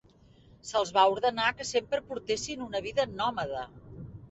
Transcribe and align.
Se'ls 0.69 0.93
va 0.95 1.03
ordenar 1.15 1.51
que 1.59 1.67
sempre 1.73 2.01
portessin 2.09 2.67
una 2.71 2.83
vida 2.89 3.09
nòmada. 3.23 3.71